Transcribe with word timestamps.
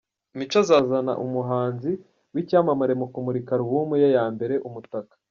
Mico 0.37 0.55
azazana 0.63 1.13
umuhanzi 1.25 1.91
wicyamamare 2.33 2.93
mu 3.01 3.05
kumurika 3.13 3.51
alubumuye 3.55 4.07
ya 4.15 4.25
mbere 4.35 4.55
“Umutaka” 4.67 5.13